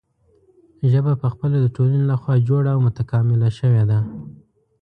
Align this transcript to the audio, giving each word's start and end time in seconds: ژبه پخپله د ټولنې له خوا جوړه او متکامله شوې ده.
ژبه 0.91 1.13
پخپله 1.23 1.57
د 1.61 1.67
ټولنې 1.75 2.03
له 2.11 2.15
خوا 2.21 2.35
جوړه 2.49 2.69
او 2.75 2.79
متکامله 2.87 3.49
شوې 3.59 3.83
ده. 3.89 3.99